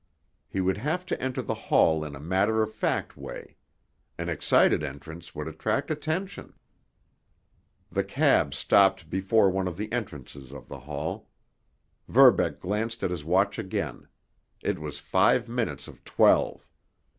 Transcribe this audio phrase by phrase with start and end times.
[0.49, 3.57] He would have to enter the hall in a matter of fact way.
[4.17, 6.53] An excited entrance would attract attention.
[7.91, 11.29] The cab stopped before one of the entrances of the hall.
[12.07, 16.67] Verbeck glanced at his watch again—it was five minutes of twelve.